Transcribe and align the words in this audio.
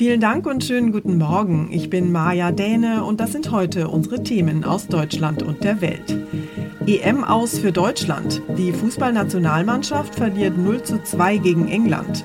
Vielen 0.00 0.22
Dank 0.22 0.46
und 0.46 0.64
schönen 0.64 0.92
guten 0.92 1.18
Morgen. 1.18 1.68
Ich 1.72 1.90
bin 1.90 2.10
Maja 2.10 2.52
Däne 2.52 3.04
und 3.04 3.20
das 3.20 3.32
sind 3.32 3.50
heute 3.50 3.88
unsere 3.88 4.22
Themen 4.22 4.64
aus 4.64 4.86
Deutschland 4.86 5.42
und 5.42 5.62
der 5.62 5.82
Welt. 5.82 6.18
EM 6.86 7.22
aus 7.22 7.58
für 7.58 7.70
Deutschland. 7.70 8.40
Die 8.56 8.72
Fußballnationalmannschaft 8.72 10.14
verliert 10.14 10.56
0 10.56 10.82
zu 10.84 11.02
2 11.02 11.36
gegen 11.36 11.68
England. 11.68 12.24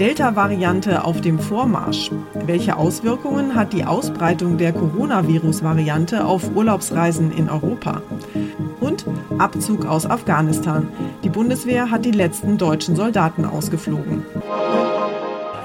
Delta-Variante 0.00 1.04
auf 1.04 1.20
dem 1.20 1.38
Vormarsch. 1.38 2.10
Welche 2.44 2.76
Auswirkungen 2.76 3.54
hat 3.54 3.72
die 3.72 3.84
Ausbreitung 3.84 4.58
der 4.58 4.72
Coronavirus-Variante 4.72 6.24
auf 6.24 6.56
Urlaubsreisen 6.56 7.30
in 7.30 7.48
Europa? 7.48 8.02
Und 8.80 9.06
Abzug 9.38 9.86
aus 9.86 10.06
Afghanistan. 10.06 10.88
Die 11.22 11.28
Bundeswehr 11.28 11.92
hat 11.92 12.04
die 12.04 12.10
letzten 12.10 12.58
deutschen 12.58 12.96
Soldaten 12.96 13.44
ausgeflogen. 13.44 14.24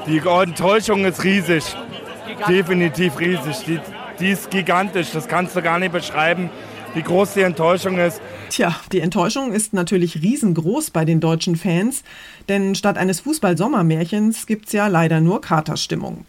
Die 0.08 0.20
Enttäuschung 0.20 1.04
ist 1.06 1.24
riesig. 1.24 1.64
Definitiv 2.48 3.20
riesig. 3.20 3.66
Die, 3.66 3.80
die 4.20 4.30
ist 4.32 4.52
gigantisch. 4.52 5.10
Das 5.12 5.28
kannst 5.28 5.56
du 5.56 5.64
gar 5.64 5.80
nicht 5.80 5.94
beschreiben, 5.94 6.52
wie 6.94 7.02
groß 7.02 7.34
die 7.34 7.42
Enttäuschung 7.42 7.98
ist. 7.98 8.22
Tja, 8.50 8.76
die 8.92 9.00
Enttäuschung 9.00 9.52
ist 9.52 9.74
natürlich 9.74 10.22
riesengroß 10.22 10.92
bei 10.92 11.06
den 11.06 11.20
deutschen 11.20 11.56
Fans, 11.56 12.04
denn 12.50 12.76
statt 12.76 12.98
eines 12.98 13.22
Fußball-Sommermärchens 13.22 14.46
gibt 14.46 14.68
es 14.68 14.74
ja 14.74 14.88
leider 14.88 15.22
nur 15.22 15.42
Katerstimmung. 15.42 16.26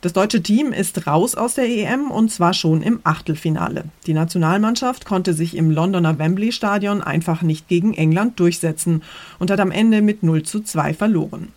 Das 0.00 0.12
deutsche 0.12 0.42
Team 0.42 0.72
ist 0.72 1.08
raus 1.08 1.34
aus 1.34 1.54
der 1.54 1.68
EM 1.68 2.12
und 2.12 2.30
zwar 2.30 2.54
schon 2.54 2.82
im 2.82 3.00
Achtelfinale. 3.02 3.84
Die 4.06 4.14
Nationalmannschaft 4.14 5.04
konnte 5.04 5.34
sich 5.34 5.56
im 5.56 5.72
Londoner 5.72 6.20
Wembley 6.20 6.52
Stadion 6.52 7.02
einfach 7.02 7.42
nicht 7.42 7.66
gegen 7.66 7.94
England 7.94 8.38
durchsetzen 8.38 9.02
und 9.40 9.50
hat 9.50 9.58
am 9.58 9.72
Ende 9.72 10.00
mit 10.00 10.22
0 10.22 10.44
zu 10.44 10.60
2 10.60 10.94
verloren. 10.94 11.48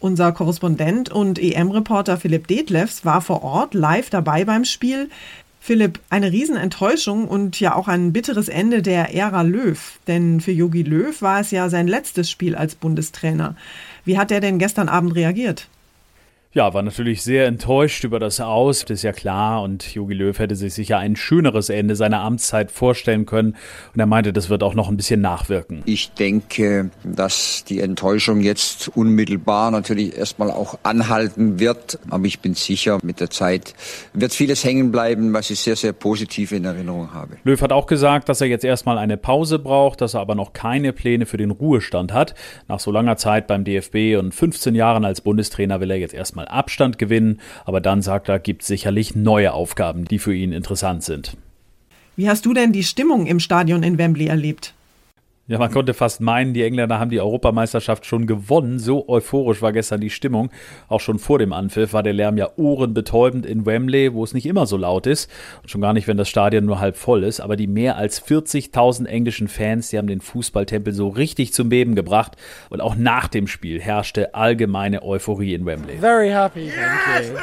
Unser 0.00 0.32
Korrespondent 0.32 1.10
und 1.10 1.38
EM-Reporter 1.38 2.16
Philipp 2.16 2.46
Detlefs 2.48 3.04
war 3.04 3.20
vor 3.20 3.42
Ort 3.42 3.74
live 3.74 4.08
dabei 4.08 4.46
beim 4.46 4.64
Spiel. 4.64 5.10
Philipp, 5.60 6.00
eine 6.08 6.32
Riesenenttäuschung 6.32 7.28
und 7.28 7.60
ja 7.60 7.74
auch 7.74 7.86
ein 7.86 8.14
bitteres 8.14 8.48
Ende 8.48 8.80
der 8.80 9.14
Ära 9.14 9.42
Löw. 9.42 9.98
Denn 10.06 10.40
für 10.40 10.52
Jogi 10.52 10.82
Löw 10.82 11.20
war 11.20 11.40
es 11.40 11.50
ja 11.50 11.68
sein 11.68 11.86
letztes 11.86 12.30
Spiel 12.30 12.54
als 12.54 12.76
Bundestrainer. 12.76 13.54
Wie 14.06 14.16
hat 14.16 14.32
er 14.32 14.40
denn 14.40 14.58
gestern 14.58 14.88
Abend 14.88 15.14
reagiert? 15.14 15.68
Ja, 16.52 16.74
war 16.74 16.82
natürlich 16.82 17.22
sehr 17.22 17.46
enttäuscht 17.46 18.02
über 18.02 18.18
das 18.18 18.40
Aus, 18.40 18.80
das 18.80 18.90
ist 18.98 19.02
ja 19.04 19.12
klar. 19.12 19.62
Und 19.62 19.94
Jogi 19.94 20.14
Löw 20.14 20.36
hätte 20.36 20.56
sich 20.56 20.74
sicher 20.74 20.98
ein 20.98 21.14
schöneres 21.14 21.68
Ende 21.68 21.94
seiner 21.94 22.22
Amtszeit 22.22 22.72
vorstellen 22.72 23.24
können. 23.24 23.54
Und 23.94 24.00
er 24.00 24.06
meinte, 24.06 24.32
das 24.32 24.50
wird 24.50 24.64
auch 24.64 24.74
noch 24.74 24.88
ein 24.88 24.96
bisschen 24.96 25.20
nachwirken. 25.20 25.82
Ich 25.86 26.10
denke, 26.10 26.90
dass 27.04 27.62
die 27.62 27.78
Enttäuschung 27.78 28.40
jetzt 28.40 28.88
unmittelbar 28.96 29.70
natürlich 29.70 30.18
erstmal 30.18 30.50
auch 30.50 30.76
anhalten 30.82 31.60
wird. 31.60 32.00
Aber 32.10 32.24
ich 32.24 32.40
bin 32.40 32.54
sicher, 32.54 32.98
mit 33.04 33.20
der 33.20 33.30
Zeit 33.30 33.76
wird 34.12 34.32
vieles 34.32 34.64
hängen 34.64 34.90
bleiben, 34.90 35.32
was 35.32 35.50
ich 35.50 35.60
sehr, 35.60 35.76
sehr 35.76 35.92
positiv 35.92 36.50
in 36.50 36.64
Erinnerung 36.64 37.14
habe. 37.14 37.36
Löw 37.44 37.62
hat 37.62 37.70
auch 37.70 37.86
gesagt, 37.86 38.28
dass 38.28 38.40
er 38.40 38.48
jetzt 38.48 38.64
erstmal 38.64 38.98
eine 38.98 39.16
Pause 39.16 39.60
braucht, 39.60 40.00
dass 40.00 40.14
er 40.14 40.20
aber 40.20 40.34
noch 40.34 40.52
keine 40.52 40.92
Pläne 40.92 41.26
für 41.26 41.36
den 41.36 41.52
Ruhestand 41.52 42.12
hat. 42.12 42.34
Nach 42.66 42.80
so 42.80 42.90
langer 42.90 43.16
Zeit 43.18 43.46
beim 43.46 43.62
DFB 43.62 44.18
und 44.18 44.34
15 44.34 44.74
Jahren 44.74 45.04
als 45.04 45.20
Bundestrainer 45.20 45.78
will 45.78 45.92
er 45.92 45.98
jetzt 45.98 46.12
erstmal 46.12 46.39
erstmal 46.40 46.48
Abstand 46.48 46.98
gewinnen, 46.98 47.40
aber 47.64 47.80
dann 47.80 48.02
sagt 48.02 48.28
er, 48.28 48.38
gibt 48.38 48.62
sicherlich 48.62 49.14
neue 49.14 49.52
Aufgaben, 49.52 50.04
die 50.04 50.18
für 50.18 50.34
ihn 50.34 50.52
interessant 50.52 51.02
sind. 51.02 51.36
Wie 52.16 52.28
hast 52.28 52.44
du 52.46 52.54
denn 52.54 52.72
die 52.72 52.84
Stimmung 52.84 53.26
im 53.26 53.40
Stadion 53.40 53.82
in 53.82 53.98
Wembley 53.98 54.26
erlebt? 54.26 54.74
Ja, 55.50 55.58
man 55.58 55.72
konnte 55.72 55.94
fast 55.94 56.20
meinen, 56.20 56.54
die 56.54 56.62
Engländer 56.62 57.00
haben 57.00 57.10
die 57.10 57.20
Europameisterschaft 57.20 58.06
schon 58.06 58.28
gewonnen. 58.28 58.78
So 58.78 59.08
euphorisch 59.08 59.60
war 59.62 59.72
gestern 59.72 60.00
die 60.00 60.08
Stimmung. 60.08 60.48
Auch 60.86 61.00
schon 61.00 61.18
vor 61.18 61.40
dem 61.40 61.52
Anpfiff 61.52 61.92
war 61.92 62.04
der 62.04 62.12
Lärm 62.12 62.36
ja 62.36 62.50
ohrenbetäubend 62.54 63.44
in 63.44 63.66
Wembley, 63.66 64.14
wo 64.14 64.22
es 64.22 64.32
nicht 64.32 64.46
immer 64.46 64.66
so 64.66 64.76
laut 64.76 65.08
ist. 65.08 65.28
Und 65.60 65.68
schon 65.68 65.80
gar 65.80 65.92
nicht, 65.92 66.06
wenn 66.06 66.16
das 66.16 66.28
Stadion 66.28 66.66
nur 66.66 66.78
halb 66.78 66.96
voll 66.96 67.24
ist. 67.24 67.40
Aber 67.40 67.56
die 67.56 67.66
mehr 67.66 67.96
als 67.96 68.24
40.000 68.24 69.06
englischen 69.06 69.48
Fans, 69.48 69.90
die 69.90 69.98
haben 69.98 70.06
den 70.06 70.20
Fußballtempel 70.20 70.92
so 70.92 71.08
richtig 71.08 71.52
zum 71.52 71.68
Beben 71.68 71.96
gebracht. 71.96 72.36
Und 72.68 72.80
auch 72.80 72.94
nach 72.94 73.26
dem 73.26 73.48
Spiel 73.48 73.80
herrschte 73.80 74.36
allgemeine 74.36 75.02
Euphorie 75.02 75.54
in 75.54 75.66
Wembley. 75.66 75.96
Very 75.96 76.30
happy, 76.30 76.70
thank 76.70 77.26
you. 77.26 77.36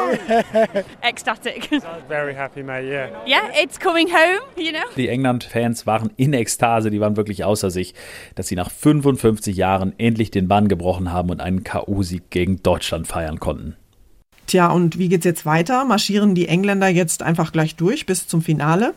Ecstatic. 1.02 1.68
Very 2.08 2.34
happy, 2.34 2.62
mate, 2.62 2.86
yeah. 2.86 3.10
Yeah, 3.26 3.50
it's 3.54 3.78
coming 3.78 4.08
home, 4.08 4.40
you 4.56 4.72
know. 4.72 4.88
Die 4.96 5.08
England-Fans 5.08 5.86
waren 5.86 6.10
in 6.16 6.32
Ekstase, 6.32 6.90
die 6.90 7.00
waren 7.00 7.16
wirklich 7.16 7.44
außer 7.50 7.70
sich, 7.70 7.94
dass 8.36 8.48
sie 8.48 8.54
nach 8.54 8.70
55 8.70 9.56
Jahren 9.56 9.92
endlich 9.98 10.30
den 10.30 10.48
Bann 10.48 10.68
gebrochen 10.68 11.12
haben 11.12 11.30
und 11.30 11.40
einen 11.40 11.64
K.O.-Sieg 11.64 12.22
gegen 12.30 12.62
Deutschland 12.62 13.06
feiern 13.06 13.40
konnten. 13.40 13.76
Tja, 14.46 14.68
und 14.70 14.98
wie 14.98 15.08
geht's 15.08 15.24
jetzt 15.24 15.46
weiter? 15.46 15.84
Marschieren 15.84 16.34
die 16.34 16.48
Engländer 16.48 16.88
jetzt 16.88 17.22
einfach 17.22 17.52
gleich 17.52 17.76
durch 17.76 18.06
bis 18.06 18.26
zum 18.26 18.42
Finale? 18.42 18.94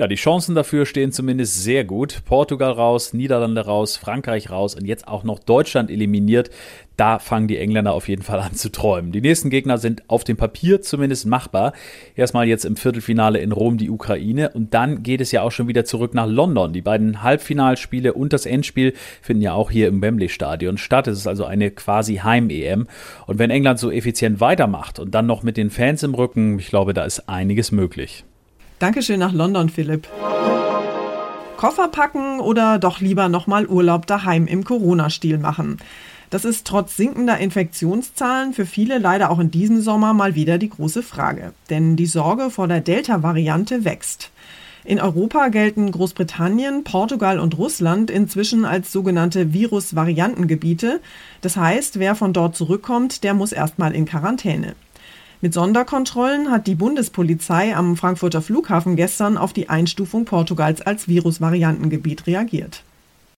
Ja, 0.00 0.08
die 0.08 0.14
Chancen 0.14 0.54
dafür 0.54 0.86
stehen 0.86 1.12
zumindest 1.12 1.62
sehr 1.62 1.84
gut. 1.84 2.22
Portugal 2.24 2.72
raus, 2.72 3.12
Niederlande 3.12 3.66
raus, 3.66 3.98
Frankreich 3.98 4.48
raus 4.48 4.74
und 4.74 4.86
jetzt 4.86 5.06
auch 5.06 5.24
noch 5.24 5.38
Deutschland 5.40 5.90
eliminiert. 5.90 6.48
Da 6.96 7.18
fangen 7.18 7.48
die 7.48 7.58
Engländer 7.58 7.92
auf 7.92 8.08
jeden 8.08 8.22
Fall 8.22 8.40
an 8.40 8.54
zu 8.54 8.72
träumen. 8.72 9.12
Die 9.12 9.20
nächsten 9.20 9.50
Gegner 9.50 9.76
sind 9.76 10.02
auf 10.08 10.24
dem 10.24 10.38
Papier 10.38 10.80
zumindest 10.80 11.26
machbar. 11.26 11.74
Erstmal 12.16 12.48
jetzt 12.48 12.64
im 12.64 12.76
Viertelfinale 12.76 13.40
in 13.40 13.52
Rom 13.52 13.76
die 13.76 13.90
Ukraine 13.90 14.48
und 14.54 14.72
dann 14.72 15.02
geht 15.02 15.20
es 15.20 15.32
ja 15.32 15.42
auch 15.42 15.52
schon 15.52 15.68
wieder 15.68 15.84
zurück 15.84 16.14
nach 16.14 16.26
London. 16.26 16.72
Die 16.72 16.80
beiden 16.80 17.22
Halbfinalspiele 17.22 18.14
und 18.14 18.32
das 18.32 18.46
Endspiel 18.46 18.94
finden 19.20 19.42
ja 19.42 19.52
auch 19.52 19.70
hier 19.70 19.86
im 19.86 20.00
Wembley 20.00 20.30
Stadion 20.30 20.78
statt. 20.78 21.08
Es 21.08 21.18
ist 21.18 21.26
also 21.26 21.44
eine 21.44 21.70
quasi 21.72 22.16
Heim-EM. 22.16 22.86
Und 23.26 23.38
wenn 23.38 23.50
England 23.50 23.78
so 23.78 23.90
effizient 23.90 24.40
weitermacht 24.40 24.98
und 24.98 25.14
dann 25.14 25.26
noch 25.26 25.42
mit 25.42 25.58
den 25.58 25.68
Fans 25.68 26.02
im 26.02 26.14
Rücken, 26.14 26.58
ich 26.58 26.68
glaube, 26.68 26.94
da 26.94 27.04
ist 27.04 27.28
einiges 27.28 27.70
möglich. 27.70 28.24
Dankeschön 28.80 29.20
nach 29.20 29.34
London, 29.34 29.68
Philipp. 29.68 30.08
Koffer 31.58 31.88
packen 31.88 32.40
oder 32.40 32.78
doch 32.78 33.00
lieber 33.00 33.28
nochmal 33.28 33.66
Urlaub 33.66 34.06
daheim 34.06 34.46
im 34.46 34.64
Corona-Stil 34.64 35.36
machen? 35.36 35.76
Das 36.30 36.46
ist 36.46 36.66
trotz 36.66 36.96
sinkender 36.96 37.36
Infektionszahlen 37.36 38.54
für 38.54 38.64
viele 38.64 38.96
leider 38.96 39.30
auch 39.30 39.38
in 39.38 39.50
diesem 39.50 39.82
Sommer 39.82 40.14
mal 40.14 40.34
wieder 40.34 40.56
die 40.56 40.70
große 40.70 41.02
Frage. 41.02 41.52
Denn 41.68 41.96
die 41.96 42.06
Sorge 42.06 42.48
vor 42.48 42.68
der 42.68 42.80
Delta-Variante 42.80 43.84
wächst. 43.84 44.30
In 44.82 44.98
Europa 44.98 45.48
gelten 45.48 45.92
Großbritannien, 45.92 46.82
Portugal 46.82 47.38
und 47.38 47.58
Russland 47.58 48.10
inzwischen 48.10 48.64
als 48.64 48.92
sogenannte 48.92 49.52
Virus-Variantengebiete. 49.52 51.00
Das 51.42 51.58
heißt, 51.58 51.98
wer 51.98 52.14
von 52.14 52.32
dort 52.32 52.56
zurückkommt, 52.56 53.24
der 53.24 53.34
muss 53.34 53.52
erstmal 53.52 53.94
in 53.94 54.06
Quarantäne. 54.06 54.74
Mit 55.42 55.54
Sonderkontrollen 55.54 56.50
hat 56.50 56.66
die 56.66 56.74
Bundespolizei 56.74 57.74
am 57.74 57.96
Frankfurter 57.96 58.42
Flughafen 58.42 58.94
gestern 58.94 59.38
auf 59.38 59.54
die 59.54 59.70
Einstufung 59.70 60.26
Portugals 60.26 60.82
als 60.82 61.08
Virusvariantengebiet 61.08 62.26
reagiert. 62.26 62.82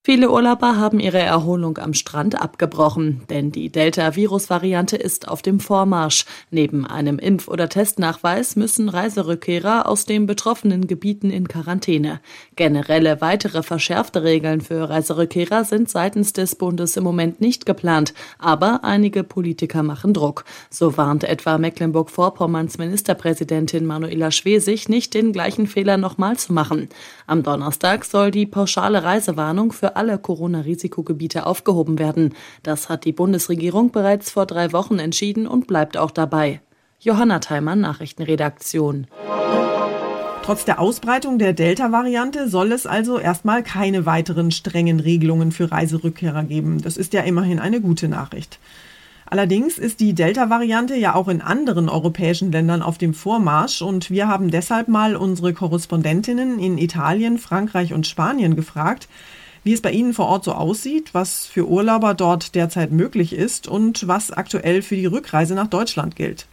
Viele 0.05 0.29
Urlauber 0.31 0.75
haben 0.75 0.99
ihre 0.99 1.19
Erholung 1.19 1.77
am 1.77 1.93
Strand 1.93 2.35
abgebrochen, 2.41 3.21
denn 3.29 3.53
die 3.53 3.69
Delta-Virus-Variante 3.69 4.97
ist 4.97 5.29
auf 5.29 5.41
dem 5.41 5.61
Vormarsch. 5.61 6.25
Neben 6.51 6.85
einem 6.85 7.19
Impf- 7.19 7.47
oder 7.47 7.69
Testnachweis 7.69 8.57
müssen 8.57 8.89
Reiserückkehrer 8.89 9.87
aus 9.87 10.03
den 10.03 10.25
betroffenen 10.25 10.87
Gebieten 10.87 11.29
in 11.29 11.47
Quarantäne. 11.47 12.19
Generelle 12.57 13.21
weitere 13.21 13.63
verschärfte 13.63 14.23
Regeln 14.23 14.59
für 14.59 14.89
Reiserückkehrer 14.89 15.63
sind 15.63 15.89
seitens 15.89 16.33
des 16.33 16.55
Bundes 16.55 16.97
im 16.97 17.05
Moment 17.05 17.39
nicht 17.39 17.65
geplant, 17.65 18.13
aber 18.39 18.83
einige 18.83 19.23
Politiker 19.23 19.83
machen 19.83 20.13
Druck. 20.13 20.43
So 20.69 20.97
warnt 20.97 21.23
etwa 21.23 21.57
Mecklenburg-Vorpommerns 21.57 22.77
Ministerpräsidentin 22.77 23.85
Manuela 23.85 24.31
Schwesig 24.31 24.89
nicht 24.89 25.13
den 25.13 25.31
gleichen 25.31 25.65
Fehler 25.65 25.95
nochmal 25.95 26.35
zu 26.35 26.51
machen. 26.51 26.89
Am 27.25 27.41
Donnerstag 27.41 28.03
soll 28.03 28.31
die 28.31 28.45
pauschale 28.45 29.05
Reisewarnung 29.05 29.71
für 29.71 29.92
alle 29.95 30.17
Corona-Risikogebiete 30.17 31.45
aufgehoben 31.45 31.99
werden. 31.99 32.33
Das 32.63 32.89
hat 32.89 33.05
die 33.05 33.13
Bundesregierung 33.13 33.91
bereits 33.91 34.31
vor 34.31 34.45
drei 34.45 34.73
Wochen 34.73 34.99
entschieden 34.99 35.47
und 35.47 35.67
bleibt 35.67 35.97
auch 35.97 36.11
dabei. 36.11 36.61
Johanna 36.99 37.39
Theimann, 37.39 37.81
Nachrichtenredaktion. 37.81 39.07
Trotz 40.43 40.65
der 40.65 40.79
Ausbreitung 40.79 41.39
der 41.39 41.53
Delta-Variante 41.53 42.49
soll 42.49 42.73
es 42.73 42.85
also 42.85 43.17
erstmal 43.17 43.63
keine 43.63 44.05
weiteren 44.05 44.51
strengen 44.51 44.99
Regelungen 44.99 45.53
für 45.53 45.71
Reiserückkehrer 45.71 46.43
geben. 46.43 46.81
Das 46.81 46.97
ist 46.97 47.13
ja 47.13 47.21
immerhin 47.21 47.59
eine 47.59 47.79
gute 47.79 48.09
Nachricht. 48.09 48.59
Allerdings 49.25 49.77
ist 49.77 49.99
die 49.99 50.13
Delta-Variante 50.13 50.95
ja 50.95 51.15
auch 51.15 51.27
in 51.27 51.41
anderen 51.41 51.89
europäischen 51.89 52.51
Ländern 52.51 52.81
auf 52.81 52.97
dem 52.97 53.13
Vormarsch 53.13 53.81
und 53.81 54.11
wir 54.11 54.27
haben 54.27 54.51
deshalb 54.51 54.89
mal 54.89 55.15
unsere 55.15 55.53
Korrespondentinnen 55.53 56.59
in 56.59 56.77
Italien, 56.77 57.37
Frankreich 57.37 57.93
und 57.93 58.05
Spanien 58.05 58.55
gefragt, 58.55 59.07
wie 59.63 59.73
es 59.73 59.81
bei 59.81 59.91
Ihnen 59.91 60.13
vor 60.13 60.27
Ort 60.27 60.43
so 60.43 60.53
aussieht, 60.53 61.13
was 61.13 61.45
für 61.45 61.67
Urlauber 61.67 62.13
dort 62.13 62.55
derzeit 62.55 62.91
möglich 62.91 63.33
ist 63.33 63.67
und 63.67 64.07
was 64.07 64.31
aktuell 64.31 64.81
für 64.81 64.95
die 64.95 65.05
Rückreise 65.05 65.55
nach 65.55 65.67
Deutschland 65.67 66.15
gilt. 66.15 66.47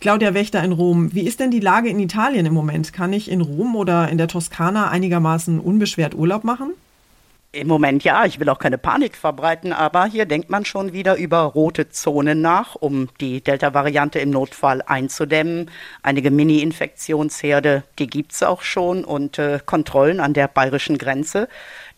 Claudia 0.00 0.32
Wächter 0.32 0.62
in 0.62 0.72
Rom, 0.72 1.12
wie 1.12 1.26
ist 1.26 1.40
denn 1.40 1.50
die 1.50 1.58
Lage 1.58 1.88
in 1.88 1.98
Italien 1.98 2.46
im 2.46 2.54
Moment? 2.54 2.92
Kann 2.92 3.12
ich 3.12 3.28
in 3.30 3.40
Rom 3.40 3.74
oder 3.74 4.08
in 4.08 4.18
der 4.18 4.28
Toskana 4.28 4.90
einigermaßen 4.90 5.58
unbeschwert 5.58 6.14
Urlaub 6.14 6.44
machen? 6.44 6.70
Im 7.50 7.66
Moment 7.66 8.04
ja, 8.04 8.26
ich 8.26 8.38
will 8.40 8.50
auch 8.50 8.58
keine 8.58 8.76
Panik 8.76 9.16
verbreiten, 9.16 9.72
aber 9.72 10.04
hier 10.04 10.26
denkt 10.26 10.50
man 10.50 10.66
schon 10.66 10.92
wieder 10.92 11.16
über 11.16 11.38
rote 11.40 11.88
Zonen 11.88 12.42
nach, 12.42 12.74
um 12.74 13.08
die 13.22 13.40
Delta-Variante 13.40 14.18
im 14.18 14.28
Notfall 14.28 14.82
einzudämmen. 14.82 15.70
Einige 16.02 16.30
Mini-Infektionsherde, 16.30 17.84
die 17.98 18.06
gibt 18.06 18.32
es 18.32 18.42
auch 18.42 18.60
schon 18.60 19.02
und 19.02 19.38
äh, 19.38 19.60
Kontrollen 19.64 20.20
an 20.20 20.34
der 20.34 20.46
bayerischen 20.46 20.98
Grenze, 20.98 21.48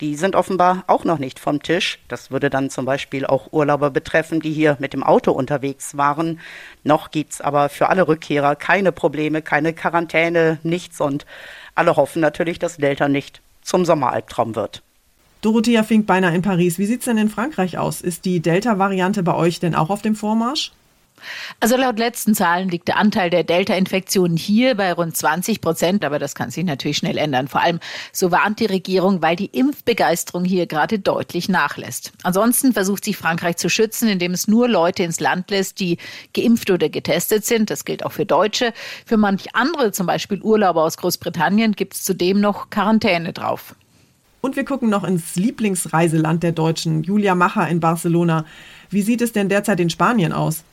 die 0.01 0.15
sind 0.15 0.37
offenbar 0.37 0.85
auch 0.87 1.03
noch 1.03 1.19
nicht 1.19 1.41
vom 1.41 1.61
Tisch. 1.61 1.99
Das 2.07 2.31
würde 2.31 2.49
dann 2.49 2.71
zum 2.71 2.85
Beispiel 2.85 3.27
auch 3.27 3.53
Urlauber 3.53 3.91
betreffen, 3.91 4.39
die 4.39 4.53
hier 4.53 4.77
mit 4.79 4.93
dem 4.93 5.03
Auto 5.03 5.33
unterwegs 5.33 5.97
waren. 5.97 6.39
Noch 6.85 7.11
gibt 7.11 7.33
es 7.33 7.41
aber 7.41 7.71
für 7.71 7.89
alle 7.89 8.07
Rückkehrer 8.07 8.55
keine 8.55 8.93
Probleme, 8.93 9.43
keine 9.43 9.73
Quarantäne, 9.73 10.61
nichts 10.63 11.01
und 11.01 11.27
alle 11.75 11.97
hoffen 11.97 12.23
natürlich, 12.23 12.61
dass 12.61 12.77
Delta 12.77 13.09
nicht 13.09 13.43
zum 13.63 13.85
Sommeralbtraum 13.85 14.55
wird. 14.55 14.85
Dorothea 15.41 15.83
Fink 15.83 16.07
beinahe 16.07 16.35
in 16.35 16.43
Paris. 16.43 16.79
Wie 16.79 16.87
sieht 16.87 17.01
es 17.01 17.07
denn 17.07 17.17
in 17.17 17.31
Frankreich 17.31 17.79
aus? 17.79 18.01
Ist 18.01 18.25
die 18.25 18.41
Delta-Variante 18.41 19.23
bei 19.23 19.35
euch 19.35 19.59
denn 19.59 19.75
auch 19.75 19.91
auf 19.91 20.03
dem 20.03 20.15
Vormarsch? 20.15 20.73
Also 21.61 21.77
laut 21.77 21.99
letzten 21.99 22.35
Zahlen 22.35 22.69
liegt 22.69 22.89
der 22.89 22.97
Anteil 22.97 23.31
der 23.31 23.45
Delta-Infektionen 23.45 24.37
hier 24.37 24.75
bei 24.75 24.93
rund 24.93 25.17
20 25.17 25.61
Prozent, 25.61 26.05
aber 26.05 26.19
das 26.19 26.35
kann 26.35 26.51
sich 26.51 26.65
natürlich 26.65 26.99
schnell 26.99 27.19
ändern. 27.19 27.49
Vor 27.49 27.63
allem, 27.63 27.81
so 28.13 28.31
warnt 28.31 28.61
die 28.61 28.67
Regierung, 28.67 29.23
weil 29.23 29.37
die 29.37 29.47
Impfbegeisterung 29.47 30.45
hier 30.45 30.67
gerade 30.67 30.99
deutlich 30.99 31.49
nachlässt. 31.49 32.13
Ansonsten 32.23 32.73
versucht 32.73 33.05
sich 33.05 33.17
Frankreich 33.17 33.57
zu 33.57 33.69
schützen, 33.69 34.09
indem 34.09 34.33
es 34.33 34.49
nur 34.49 34.69
Leute 34.69 35.03
ins 35.03 35.21
Land 35.21 35.51
lässt, 35.51 35.81
die 35.81 35.99
geimpft 36.35 36.71
oder 36.71 36.89
getestet 36.89 37.45
sind. 37.45 37.71
Das 37.71 37.85
gilt 37.85 38.05
auch 38.05 38.13
für 38.13 38.27
Deutsche. 38.27 38.73
Für 39.05 39.17
manch 39.17 39.55
andere, 39.55 39.93
zum 39.93 40.07
Beispiel 40.07 40.41
Urlauber 40.43 40.85
aus 40.85 40.97
Großbritannien, 40.97 41.73
gibt 41.73 41.95
es 41.95 42.05
zudem 42.05 42.41
noch 42.41 42.71
Quarantäne 42.71 43.33
drauf. 43.33 43.75
Und 44.41 44.57
wir 44.57 44.65
gucken 44.65 44.89
noch 44.89 45.05
ins 45.05 45.37
Lieblingsreiseland 45.37 46.43
der 46.43 46.53
Deutschen, 46.53 47.03
Julia 47.03 47.35
Macher 47.35 47.69
in 47.69 47.81
Barcelona. 47.81 48.45
Wie 48.89 49.03
sieht 49.03 49.21
es 49.21 49.33
denn 49.33 49.49
derzeit 49.49 49.81
in 49.81 49.91
Spanien 49.91 50.33
aus? 50.33 50.65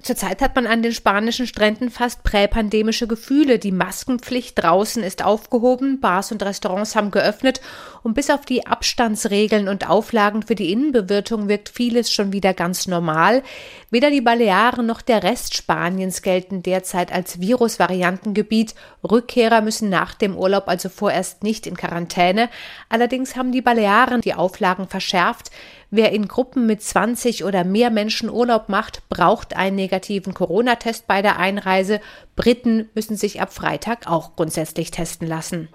Zurzeit 0.00 0.40
hat 0.40 0.54
man 0.54 0.68
an 0.68 0.80
den 0.80 0.92
spanischen 0.92 1.48
Stränden 1.48 1.90
fast 1.90 2.22
präpandemische 2.22 3.08
Gefühle. 3.08 3.58
Die 3.58 3.72
Maskenpflicht 3.72 4.56
draußen 4.56 5.02
ist 5.02 5.24
aufgehoben, 5.24 5.98
Bars 5.98 6.30
und 6.30 6.40
Restaurants 6.40 6.94
haben 6.94 7.10
geöffnet 7.10 7.60
und 8.04 8.14
bis 8.14 8.30
auf 8.30 8.46
die 8.46 8.64
Abstandsregeln 8.64 9.66
und 9.66 9.90
Auflagen 9.90 10.44
für 10.44 10.54
die 10.54 10.70
Innenbewirtung 10.70 11.48
wirkt 11.48 11.68
vieles 11.68 12.12
schon 12.12 12.32
wieder 12.32 12.54
ganz 12.54 12.86
normal. 12.86 13.42
Weder 13.90 14.12
die 14.12 14.20
Balearen 14.20 14.86
noch 14.86 15.02
der 15.02 15.24
Rest 15.24 15.56
Spaniens 15.56 16.22
gelten 16.22 16.62
derzeit 16.62 17.12
als 17.12 17.40
Virusvariantengebiet. 17.40 18.76
Rückkehrer 19.02 19.62
müssen 19.62 19.88
nach 19.88 20.14
dem 20.14 20.36
Urlaub 20.36 20.68
also 20.68 20.90
vorerst 20.90 21.42
nicht 21.42 21.66
in 21.66 21.76
Quarantäne. 21.76 22.50
Allerdings 22.88 23.34
haben 23.34 23.50
die 23.50 23.62
Balearen 23.62 24.20
die 24.20 24.34
Auflagen 24.34 24.86
verschärft. 24.86 25.50
Wer 25.90 26.12
in 26.12 26.28
Gruppen 26.28 26.66
mit 26.66 26.82
20 26.82 27.44
oder 27.44 27.64
mehr 27.64 27.90
Menschen 27.90 28.28
Urlaub 28.28 28.68
macht, 28.68 29.08
braucht 29.08 29.56
einen 29.56 29.76
negativen 29.76 30.34
Corona-Test 30.34 31.06
bei 31.06 31.22
der 31.22 31.38
Einreise. 31.38 32.00
Briten 32.36 32.90
müssen 32.94 33.16
sich 33.16 33.40
ab 33.40 33.54
Freitag 33.54 34.06
auch 34.06 34.36
grundsätzlich 34.36 34.90
testen 34.90 35.26
lassen. 35.26 35.68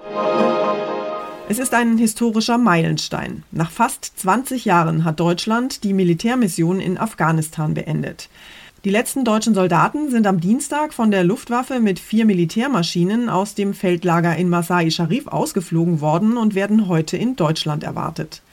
Es 1.50 1.58
ist 1.58 1.74
ein 1.74 1.98
historischer 1.98 2.60
Meilenstein. 2.60 3.44
Nach 3.52 3.72
fast 3.72 4.20
20 4.20 4.66
Jahren 4.66 5.04
hat 5.04 5.20
Deutschland 5.20 5.84
die 5.84 5.94
Militärmission 5.94 6.80
in 6.80 7.00
Afghanistan 7.00 7.74
beendet. 7.74 8.30
Die 8.86 8.92
letzten 8.92 9.26
deutschen 9.26 9.56
Soldaten 9.56 10.12
sind 10.12 10.28
am 10.28 10.40
Dienstag 10.40 10.94
von 10.94 11.10
der 11.10 11.24
Luftwaffe 11.24 11.80
mit 11.80 12.00
vier 12.00 12.26
Militärmaschinen 12.26 13.30
aus 13.30 13.56
dem 13.56 13.74
Feldlager 13.74 14.36
in 14.36 14.50
Masai 14.50 14.92
Sharif 14.92 15.26
ausgeflogen 15.26 16.02
worden 16.02 16.38
und 16.38 16.54
werden 16.54 16.88
heute 16.88 17.18
in 17.18 17.36
Deutschland 17.36 17.84
erwartet. 17.84 18.44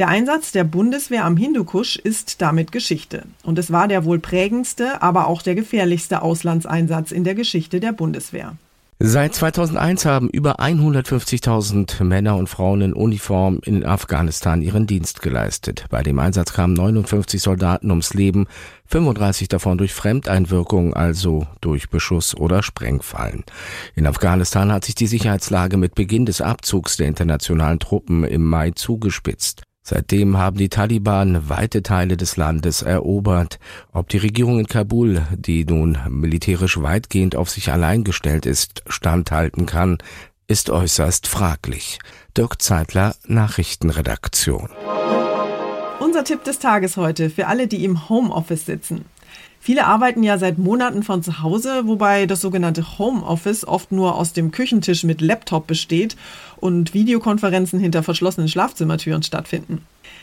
Der 0.00 0.08
Einsatz 0.08 0.50
der 0.50 0.64
Bundeswehr 0.64 1.24
am 1.24 1.36
Hindukusch 1.36 1.96
ist 1.96 2.42
damit 2.42 2.72
Geschichte. 2.72 3.22
Und 3.44 3.60
es 3.60 3.70
war 3.70 3.86
der 3.86 4.04
wohl 4.04 4.18
prägendste, 4.18 5.00
aber 5.02 5.28
auch 5.28 5.40
der 5.40 5.54
gefährlichste 5.54 6.22
Auslandseinsatz 6.22 7.12
in 7.12 7.22
der 7.22 7.36
Geschichte 7.36 7.78
der 7.78 7.92
Bundeswehr. 7.92 8.56
Seit 8.98 9.34
2001 9.34 10.04
haben 10.04 10.28
über 10.28 10.60
150.000 10.60 12.02
Männer 12.02 12.36
und 12.36 12.48
Frauen 12.48 12.80
in 12.80 12.92
Uniform 12.92 13.60
in 13.64 13.84
Afghanistan 13.84 14.62
ihren 14.62 14.86
Dienst 14.86 15.20
geleistet. 15.20 15.84
Bei 15.90 16.02
dem 16.02 16.18
Einsatz 16.18 16.52
kamen 16.52 16.74
59 16.74 17.42
Soldaten 17.42 17.90
ums 17.90 18.14
Leben, 18.14 18.46
35 18.86 19.48
davon 19.48 19.78
durch 19.78 19.94
Fremdeinwirkung, 19.94 20.94
also 20.94 21.46
durch 21.60 21.90
Beschuss 21.90 22.36
oder 22.36 22.62
Sprengfallen. 22.62 23.44
In 23.94 24.06
Afghanistan 24.06 24.72
hat 24.72 24.84
sich 24.84 24.94
die 24.94 25.08
Sicherheitslage 25.08 25.76
mit 25.76 25.94
Beginn 25.94 26.24
des 26.24 26.40
Abzugs 26.40 26.96
der 26.96 27.08
internationalen 27.08 27.80
Truppen 27.80 28.24
im 28.24 28.44
Mai 28.44 28.70
zugespitzt. 28.70 29.62
Seitdem 29.86 30.38
haben 30.38 30.56
die 30.56 30.70
Taliban 30.70 31.50
weite 31.50 31.82
Teile 31.82 32.16
des 32.16 32.38
Landes 32.38 32.80
erobert. 32.80 33.58
Ob 33.92 34.08
die 34.08 34.16
Regierung 34.16 34.58
in 34.58 34.66
Kabul, 34.66 35.20
die 35.36 35.66
nun 35.66 35.98
militärisch 36.08 36.80
weitgehend 36.80 37.36
auf 37.36 37.50
sich 37.50 37.70
allein 37.70 38.02
gestellt 38.02 38.46
ist, 38.46 38.82
standhalten 38.86 39.66
kann, 39.66 39.98
ist 40.46 40.70
äußerst 40.70 41.28
fraglich. 41.28 41.98
Dirk 42.34 42.62
Zeitler, 42.62 43.14
Nachrichtenredaktion. 43.26 44.70
Unser 46.00 46.24
Tipp 46.24 46.44
des 46.44 46.58
Tages 46.58 46.96
heute 46.96 47.28
für 47.28 47.46
alle, 47.46 47.66
die 47.66 47.84
im 47.84 48.08
Homeoffice 48.08 48.64
sitzen. 48.64 49.04
Viele 49.66 49.86
arbeiten 49.86 50.22
ja 50.22 50.36
seit 50.36 50.58
Monaten 50.58 51.02
von 51.02 51.22
zu 51.22 51.40
Hause, 51.40 51.86
wobei 51.86 52.26
das 52.26 52.42
sogenannte 52.42 52.98
Homeoffice 52.98 53.66
oft 53.66 53.92
nur 53.92 54.14
aus 54.14 54.34
dem 54.34 54.50
Küchentisch 54.50 55.04
mit 55.04 55.22
Laptop 55.22 55.66
besteht 55.66 56.16
und 56.58 56.92
Videokonferenzen 56.92 57.80
hinter 57.80 58.02
verschlossenen 58.02 58.50
Schlafzimmertüren 58.50 59.22
stattfinden. 59.22 59.80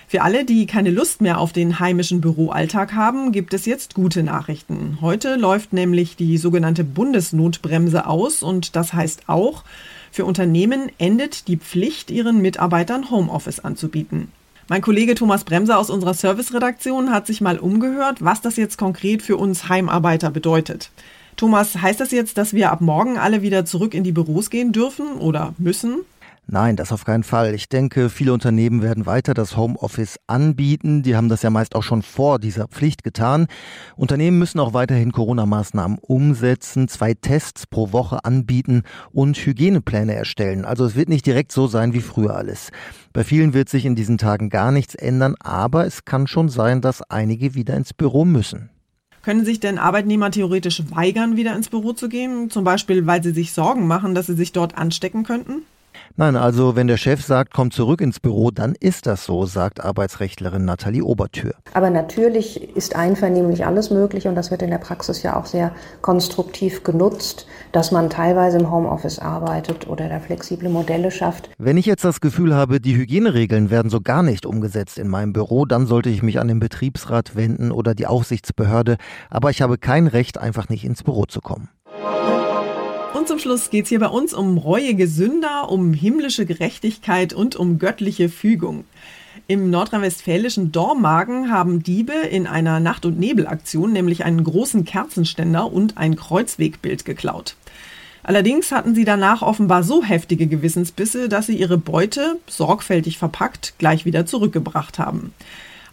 Für 0.07 0.21
alle, 0.21 0.45
die 0.45 0.67
keine 0.67 0.91
Lust 0.91 1.21
mehr 1.21 1.39
auf 1.39 1.53
den 1.53 1.79
heimischen 1.79 2.21
Büroalltag 2.21 2.93
haben, 2.93 3.31
gibt 3.31 3.55
es 3.55 3.65
jetzt 3.65 3.95
gute 3.95 4.21
Nachrichten. 4.21 4.99
Heute 5.01 5.37
läuft 5.37 5.73
nämlich 5.73 6.15
die 6.15 6.37
sogenannte 6.37 6.83
Bundesnotbremse 6.83 8.05
aus 8.05 8.43
und 8.43 8.75
das 8.75 8.93
heißt 8.93 9.23
auch, 9.25 9.63
für 10.11 10.25
Unternehmen 10.25 10.91
endet 10.99 11.47
die 11.47 11.57
Pflicht, 11.57 12.11
ihren 12.11 12.43
Mitarbeitern 12.43 13.09
Homeoffice 13.09 13.61
anzubieten. 13.61 14.27
Mein 14.71 14.81
Kollege 14.81 15.15
Thomas 15.15 15.43
Bremser 15.43 15.77
aus 15.77 15.89
unserer 15.89 16.13
Serviceredaktion 16.13 17.11
hat 17.11 17.27
sich 17.27 17.41
mal 17.41 17.59
umgehört, 17.59 18.23
was 18.23 18.39
das 18.39 18.55
jetzt 18.55 18.77
konkret 18.77 19.21
für 19.21 19.35
uns 19.35 19.67
Heimarbeiter 19.67 20.31
bedeutet. 20.31 20.91
Thomas, 21.35 21.81
heißt 21.81 21.99
das 21.99 22.11
jetzt, 22.11 22.37
dass 22.37 22.53
wir 22.53 22.71
ab 22.71 22.79
morgen 22.79 23.17
alle 23.17 23.41
wieder 23.41 23.65
zurück 23.65 23.93
in 23.93 24.05
die 24.05 24.13
Büros 24.13 24.49
gehen 24.49 24.71
dürfen 24.71 25.17
oder 25.17 25.53
müssen? 25.57 26.05
Nein, 26.53 26.75
das 26.75 26.91
auf 26.91 27.05
keinen 27.05 27.23
Fall. 27.23 27.55
Ich 27.55 27.69
denke, 27.69 28.09
viele 28.09 28.33
Unternehmen 28.33 28.81
werden 28.81 29.05
weiter 29.05 29.33
das 29.33 29.55
Homeoffice 29.55 30.19
anbieten. 30.27 31.01
Die 31.01 31.15
haben 31.15 31.29
das 31.29 31.43
ja 31.43 31.49
meist 31.49 31.75
auch 31.75 31.81
schon 31.81 32.01
vor 32.01 32.39
dieser 32.39 32.67
Pflicht 32.67 33.05
getan. 33.05 33.47
Unternehmen 33.95 34.37
müssen 34.37 34.59
auch 34.59 34.73
weiterhin 34.73 35.13
Corona-Maßnahmen 35.13 35.97
umsetzen, 35.97 36.89
zwei 36.89 37.13
Tests 37.13 37.67
pro 37.67 37.93
Woche 37.93 38.25
anbieten 38.25 38.83
und 39.13 39.37
Hygienepläne 39.37 40.13
erstellen. 40.13 40.65
Also 40.65 40.83
es 40.83 40.97
wird 40.97 41.07
nicht 41.07 41.25
direkt 41.25 41.53
so 41.53 41.67
sein 41.67 41.93
wie 41.93 42.01
früher 42.01 42.35
alles. 42.35 42.71
Bei 43.13 43.23
vielen 43.23 43.53
wird 43.53 43.69
sich 43.69 43.85
in 43.85 43.95
diesen 43.95 44.17
Tagen 44.17 44.49
gar 44.49 44.73
nichts 44.73 44.93
ändern, 44.93 45.35
aber 45.39 45.85
es 45.85 46.03
kann 46.03 46.27
schon 46.27 46.49
sein, 46.49 46.81
dass 46.81 47.01
einige 47.01 47.55
wieder 47.55 47.77
ins 47.77 47.93
Büro 47.93 48.25
müssen. 48.25 48.69
Können 49.21 49.45
sich 49.45 49.61
denn 49.61 49.77
Arbeitnehmer 49.77 50.31
theoretisch 50.31 50.83
weigern, 50.89 51.37
wieder 51.37 51.55
ins 51.55 51.69
Büro 51.69 51.93
zu 51.93 52.09
gehen? 52.09 52.49
Zum 52.49 52.65
Beispiel, 52.65 53.07
weil 53.07 53.23
sie 53.23 53.31
sich 53.31 53.53
Sorgen 53.53 53.87
machen, 53.87 54.15
dass 54.15 54.27
sie 54.27 54.35
sich 54.35 54.51
dort 54.51 54.77
anstecken 54.77 55.23
könnten? 55.23 55.61
Nein, 56.17 56.35
also 56.35 56.75
wenn 56.75 56.87
der 56.87 56.97
Chef 56.97 57.23
sagt, 57.23 57.53
komm 57.53 57.71
zurück 57.71 58.01
ins 58.01 58.19
Büro, 58.19 58.51
dann 58.51 58.75
ist 58.79 59.07
das 59.07 59.25
so, 59.25 59.45
sagt 59.45 59.83
Arbeitsrechtlerin 59.83 60.65
Nathalie 60.65 61.03
Obertür. 61.03 61.53
Aber 61.73 61.89
natürlich 61.89 62.75
ist 62.75 62.95
einvernehmlich 62.95 63.65
alles 63.65 63.91
möglich 63.91 64.27
und 64.27 64.35
das 64.35 64.51
wird 64.51 64.61
in 64.61 64.69
der 64.69 64.77
Praxis 64.77 65.23
ja 65.23 65.39
auch 65.39 65.45
sehr 65.45 65.71
konstruktiv 66.01 66.83
genutzt, 66.83 67.47
dass 67.71 67.91
man 67.91 68.09
teilweise 68.09 68.57
im 68.57 68.69
Homeoffice 68.69 69.19
arbeitet 69.19 69.87
oder 69.87 70.09
da 70.09 70.19
flexible 70.19 70.69
Modelle 70.69 71.11
schafft. 71.11 71.49
Wenn 71.57 71.77
ich 71.77 71.85
jetzt 71.85 72.03
das 72.03 72.19
Gefühl 72.19 72.53
habe, 72.53 72.81
die 72.81 72.95
Hygieneregeln 72.95 73.69
werden 73.69 73.89
so 73.89 74.01
gar 74.01 74.23
nicht 74.23 74.45
umgesetzt 74.45 74.99
in 74.99 75.07
meinem 75.07 75.33
Büro, 75.33 75.65
dann 75.65 75.87
sollte 75.87 76.09
ich 76.09 76.21
mich 76.21 76.39
an 76.39 76.47
den 76.47 76.59
Betriebsrat 76.59 77.35
wenden 77.35 77.71
oder 77.71 77.95
die 77.95 78.07
Aufsichtsbehörde, 78.07 78.97
aber 79.29 79.49
ich 79.49 79.61
habe 79.61 79.77
kein 79.77 80.07
Recht, 80.07 80.37
einfach 80.37 80.69
nicht 80.69 80.83
ins 80.83 81.03
Büro 81.03 81.25
zu 81.25 81.39
kommen. 81.41 81.69
Und 83.13 83.27
zum 83.27 83.39
Schluss 83.39 83.69
geht 83.69 83.83
es 83.83 83.89
hier 83.89 83.99
bei 83.99 84.07
uns 84.07 84.33
um 84.33 84.57
reuige 84.57 85.07
Sünder, 85.07 85.69
um 85.69 85.93
himmlische 85.93 86.45
Gerechtigkeit 86.45 87.33
und 87.33 87.57
um 87.57 87.77
göttliche 87.77 88.29
Fügung. 88.29 88.85
Im 89.47 89.69
nordrhein-westfälischen 89.69 90.71
Dormagen 90.71 91.51
haben 91.51 91.83
Diebe 91.83 92.13
in 92.13 92.47
einer 92.47 92.79
Nacht- 92.79 93.05
und 93.05 93.19
Nebelaktion 93.19 93.91
nämlich 93.91 94.23
einen 94.23 94.43
großen 94.43 94.85
Kerzenständer 94.85 95.71
und 95.71 95.97
ein 95.97 96.15
Kreuzwegbild 96.15 97.03
geklaut. 97.03 97.55
Allerdings 98.23 98.71
hatten 98.71 98.95
sie 98.95 99.03
danach 99.03 99.41
offenbar 99.41 99.83
so 99.83 100.03
heftige 100.03 100.47
Gewissensbisse, 100.47 101.27
dass 101.27 101.47
sie 101.47 101.57
ihre 101.57 101.77
Beute, 101.77 102.39
sorgfältig 102.47 103.17
verpackt, 103.17 103.73
gleich 103.77 104.05
wieder 104.05 104.25
zurückgebracht 104.25 104.99
haben. 104.99 105.33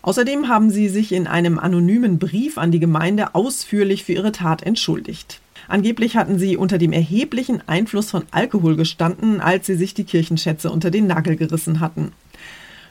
Außerdem 0.02 0.48
haben 0.48 0.70
sie 0.70 0.88
sich 0.88 1.12
in 1.12 1.26
einem 1.26 1.58
anonymen 1.58 2.18
Brief 2.18 2.58
an 2.58 2.70
die 2.70 2.80
Gemeinde 2.80 3.34
ausführlich 3.34 4.04
für 4.04 4.12
ihre 4.12 4.32
Tat 4.32 4.62
entschuldigt. 4.62 5.40
Angeblich 5.68 6.16
hatten 6.16 6.38
sie 6.38 6.56
unter 6.56 6.78
dem 6.78 6.92
erheblichen 6.92 7.62
Einfluss 7.68 8.10
von 8.10 8.24
Alkohol 8.30 8.74
gestanden, 8.74 9.40
als 9.40 9.66
sie 9.66 9.74
sich 9.74 9.94
die 9.94 10.04
Kirchenschätze 10.04 10.70
unter 10.70 10.90
den 10.90 11.06
Nagel 11.06 11.36
gerissen 11.36 11.80
hatten. 11.80 12.12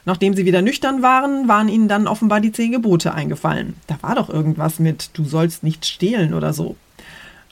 Nachdem 0.04 0.34
sie 0.34 0.46
wieder 0.46 0.62
nüchtern 0.62 1.02
waren, 1.02 1.48
waren 1.48 1.68
ihnen 1.68 1.88
dann 1.88 2.06
offenbar 2.06 2.40
die 2.40 2.52
zehn 2.52 2.72
Gebote 2.72 3.12
eingefallen. 3.12 3.74
Da 3.88 3.98
war 4.00 4.14
doch 4.14 4.30
irgendwas 4.30 4.78
mit 4.78 5.10
Du 5.12 5.24
sollst 5.24 5.64
nicht 5.64 5.84
stehlen 5.84 6.32
oder 6.32 6.52
so. 6.52 6.76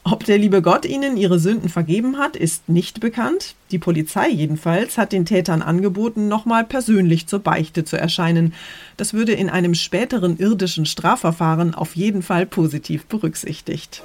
Ob 0.04 0.25
der 0.25 0.38
liebe 0.38 0.62
Gott 0.62 0.87
ihnen 0.87 1.16
ihre 1.16 1.40
Sünden 1.40 1.68
vergeben 1.68 2.16
hat, 2.16 2.37
ist 2.37 2.68
nicht 2.68 3.00
bekannt. 3.00 3.56
Die 3.73 3.80
Polizei 3.80 4.28
jedenfalls 4.28 4.99
hat 4.99 5.11
den 5.11 5.26
Tätern 5.26 5.62
angeboten, 5.62 6.28
nochmal 6.28 6.62
persönlich 6.62 7.26
zur 7.26 7.40
Beichte 7.40 7.85
zu 7.85 7.99
erscheinen. 7.99 8.54
Das 8.97 9.14
würde 9.14 9.33
in 9.33 9.50
einem 9.50 9.75
späteren 9.75 10.38
irdischen 10.38 10.87
Strafverfahren 10.87 11.75
auf 11.75 11.97
jeden 11.97 12.23
Fall 12.23 12.47
positiv 12.47 13.06
berücksichtigt. 13.06 14.04